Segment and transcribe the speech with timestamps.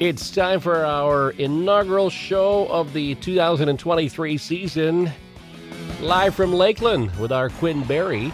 [0.00, 5.10] It's time for our inaugural show of the 2023 season.
[6.00, 8.32] Live from Lakeland with our Quinn Berry.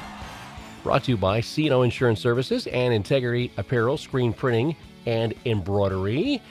[0.82, 6.42] Brought to you by Cino Insurance Services and Integrity Apparel, Screen Printing, and Embroidery.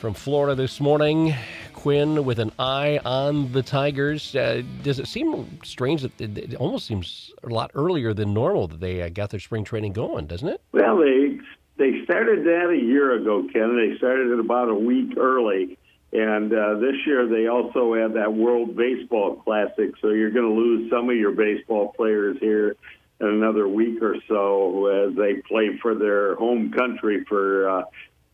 [0.00, 1.32] From Florida this morning,
[1.72, 4.34] Quinn with an eye on the Tigers.
[4.34, 8.66] Uh, does it seem strange that it, it, almost seems a lot earlier than normal
[8.66, 10.60] that they uh, got their spring training going, doesn't it?
[10.72, 11.38] Well, they
[11.80, 13.74] they started that a year ago, Ken.
[13.74, 15.78] They started it about a week early.
[16.12, 20.60] And uh, this year they also had that World Baseball Classic, so you're going to
[20.60, 22.76] lose some of your baseball players here
[23.20, 27.82] in another week or so as they play for their home country for uh,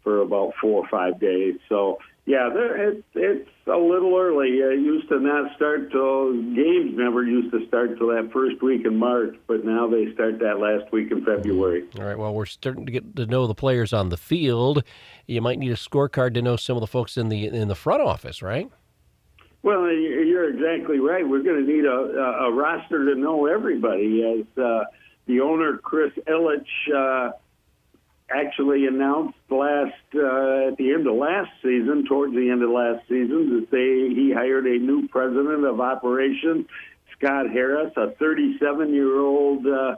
[0.02, 1.56] for about four or five days.
[1.68, 4.48] So yeah, it, it's a little early.
[4.48, 8.84] It used to not start till games never used to start till that first week
[8.84, 11.84] in March, but now they start that last week in February.
[11.96, 12.18] All right.
[12.18, 14.82] Well, we're starting to get to know the players on the field.
[15.26, 17.76] You might need a scorecard to know some of the folks in the in the
[17.76, 18.68] front office, right?
[19.62, 21.26] Well, you're exactly right.
[21.26, 24.24] We're going to need a, a roster to know everybody.
[24.24, 24.84] As uh,
[25.26, 26.66] the owner, Chris Ilitch.
[26.92, 27.32] Uh,
[28.30, 33.06] actually announced last uh, at the end of last season, towards the end of last
[33.08, 36.66] season, that they he hired a new president of operations,
[37.16, 39.96] Scott Harris, a 37 year old uh,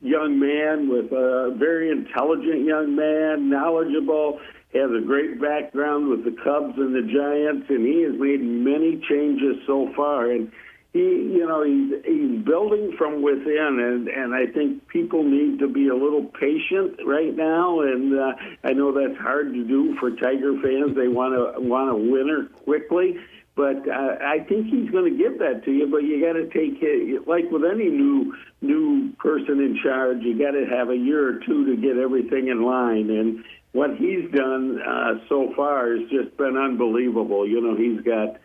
[0.00, 4.40] young man with a very intelligent young man, knowledgeable.
[4.74, 9.02] Has a great background with the Cubs and the Giants, and he has made many
[9.08, 10.30] changes so far.
[10.30, 10.52] And
[10.98, 15.68] he, you know, he's he's building from within, and and I think people need to
[15.68, 17.80] be a little patient right now.
[17.80, 18.32] And uh,
[18.64, 20.96] I know that's hard to do for Tiger fans.
[20.96, 23.16] They want to want a winner quickly,
[23.54, 25.86] but uh, I think he's going to give that to you.
[25.86, 30.18] But you got to take it like with any new new person in charge.
[30.22, 33.08] You got to have a year or two to get everything in line.
[33.10, 37.46] And what he's done uh, so far has just been unbelievable.
[37.46, 38.40] You know, he's got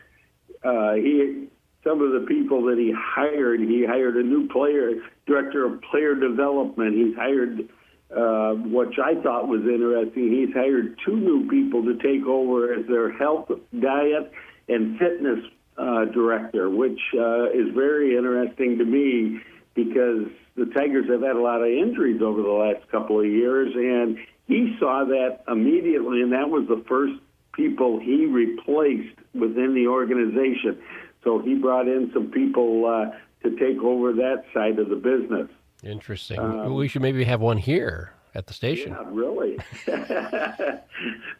[0.63, 1.47] uh, he
[1.83, 3.59] some of the people that he hired.
[3.59, 4.91] He hired a new player,
[5.27, 6.95] director of player development.
[6.95, 7.69] He's hired,
[8.15, 10.31] uh, which I thought was interesting.
[10.31, 14.31] He's hired two new people to take over as their health, diet,
[14.69, 15.39] and fitness
[15.77, 19.39] uh, director, which uh, is very interesting to me
[19.75, 23.73] because the Tigers have had a lot of injuries over the last couple of years,
[23.75, 24.17] and
[24.47, 27.13] he saw that immediately, and that was the first
[27.53, 30.79] people he replaced within the organization.
[31.23, 33.11] So he brought in some people uh,
[33.43, 35.49] to take over that side of the business.
[35.83, 36.39] Interesting.
[36.39, 38.91] Um, we should maybe have one here at the station.
[38.91, 39.57] Yeah, really.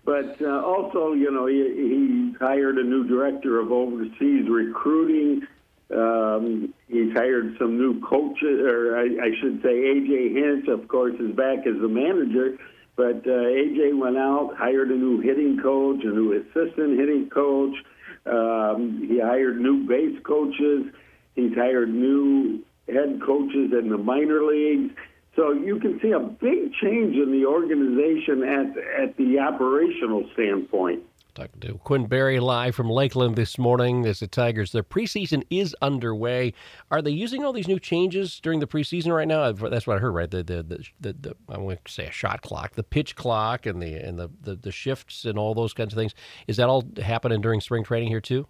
[0.06, 5.48] but uh, also, you know, he, he, hired a new director of overseas recruiting.
[5.96, 11.14] Um, he's hired some new coaches, or I, I should say, AJ Hinch, of course,
[11.20, 12.58] is back as the manager.
[12.96, 17.76] But uh, AJ went out, hired a new hitting coach, a new assistant hitting coach.
[18.26, 20.86] Um, he hired new base coaches.
[21.36, 24.94] He's hired new head coaches in the minor leagues.
[25.36, 31.04] So you can see a big change in the organization at at the operational standpoint.
[31.36, 34.72] Talking to Quinn Berry live from Lakeland this morning as the Tigers.
[34.72, 36.54] Their preseason is underway.
[36.92, 39.52] Are they using all these new changes during the preseason right now?
[39.52, 40.30] That's what I heard, right?
[40.30, 43.66] The the the, the, the I want to say a shot clock, the pitch clock,
[43.66, 46.14] and the and the, the, the shifts and all those kinds of things.
[46.46, 48.46] Is that all happening during spring training here too?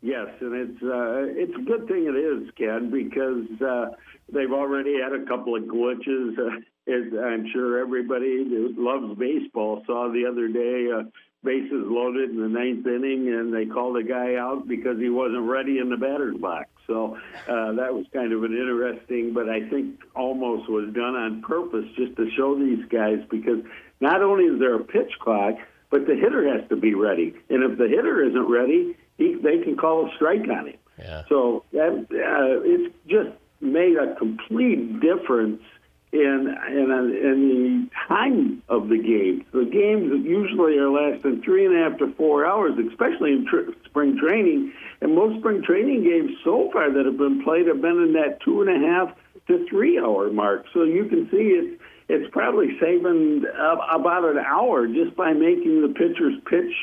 [0.00, 3.94] Yes, and it's uh, it's a good thing it is, Ken, because uh,
[4.32, 6.36] they've already had a couple of glitches.
[6.42, 6.58] Uh,
[6.88, 10.88] as I'm sure everybody who loves baseball saw the other day.
[10.92, 11.04] Uh,
[11.44, 15.42] bases loaded in the ninth inning, and they called a guy out because he wasn't
[15.42, 16.68] ready in the batter's box.
[16.86, 17.16] So
[17.48, 21.86] uh, that was kind of an interesting, but I think almost was done on purpose
[21.96, 23.60] just to show these guys because
[24.00, 25.54] not only is there a pitch clock,
[25.90, 29.58] but the hitter has to be ready, and if the hitter isn't ready, he, they
[29.58, 30.76] can call a strike on him.
[30.98, 31.22] Yeah.
[31.28, 33.30] So that, uh, it's just
[33.60, 35.62] made a complete difference
[36.12, 39.44] in in, in the time of the game.
[39.52, 43.72] The games usually are lasting three and a half to four hours, especially in tr-
[43.86, 44.72] spring training.
[45.00, 48.40] And most spring training games so far that have been played have been in that
[48.44, 49.16] two and a half
[49.48, 50.66] to three hour mark.
[50.72, 55.88] So you can see it's it's probably saving about an hour just by making the
[55.88, 56.74] pitchers pitch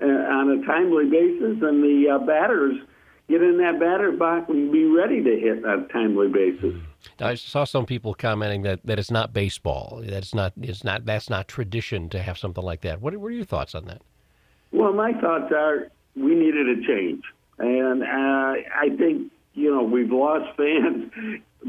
[0.00, 2.76] uh, on a timely basis and the uh, batters
[3.28, 6.74] get in that batter box and be ready to hit on a timely basis.
[7.20, 10.02] I saw some people commenting that, that it's not baseball.
[10.04, 13.00] That's not it's not that's not tradition to have something like that.
[13.00, 14.02] What, what are your thoughts on that?
[14.72, 17.24] Well, my thoughts are we needed a change,
[17.58, 21.12] and uh, I think you know we've lost fans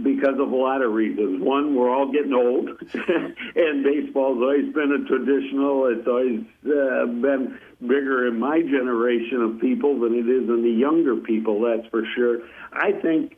[0.04, 1.44] because of a lot of reasons.
[1.44, 5.88] One, we're all getting old, and baseball's always been a traditional.
[5.88, 10.72] It's always uh, been bigger in my generation of people than it is in the
[10.72, 11.62] younger people.
[11.62, 12.40] That's for sure.
[12.72, 13.36] I think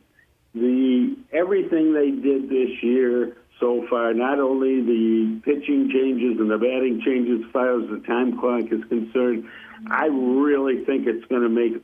[0.54, 6.58] the everything they did this year so far, not only the pitching changes and the
[6.58, 9.48] batting changes as far as the time clock is concerned,
[9.90, 11.82] I really think it's going to make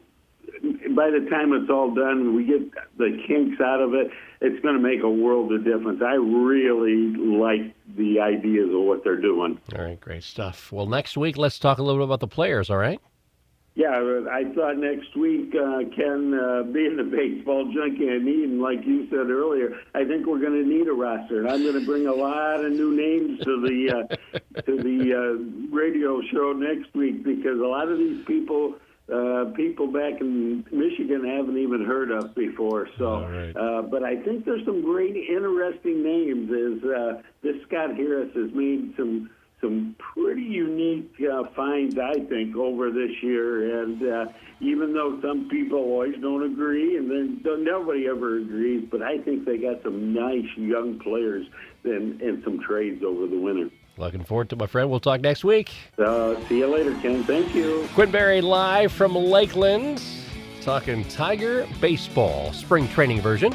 [0.90, 4.74] by the time it's all done, we get the kinks out of it, it's going
[4.74, 6.02] to make a world of difference.
[6.02, 9.58] I really like the ideas of what they're doing.
[9.74, 10.70] All right, great stuff.
[10.72, 13.00] Well, next week, let's talk a little bit about the players, all right?
[13.76, 18.60] Yeah, I thought next week, uh, Ken, uh, being the baseball junkie I need, and
[18.60, 21.40] like you said earlier, I think we're going to need a roster.
[21.40, 25.14] And I'm going to bring a lot of new names to the uh, to the
[25.14, 28.74] uh, radio show next week because a lot of these people
[29.12, 32.88] uh, people back in Michigan haven't even heard of before.
[32.98, 33.56] So, right.
[33.56, 36.50] uh, but I think there's some great, interesting names.
[36.50, 39.30] As uh, this Scott Harris has made some
[39.60, 39.96] some
[41.40, 43.82] uh, finds, I think, over this year.
[43.82, 44.26] And uh,
[44.60, 49.44] even though some people always don't agree, and then nobody ever agrees, but I think
[49.44, 51.46] they got some nice young players
[51.84, 53.70] and, and some trades over the winter.
[53.96, 54.88] Looking forward to my friend.
[54.88, 55.70] We'll talk next week.
[55.98, 57.22] Uh, see you later, Ken.
[57.24, 57.86] Thank you.
[57.94, 60.02] Quinn Berry live from Lakeland,
[60.62, 63.52] talking Tiger baseball spring training version.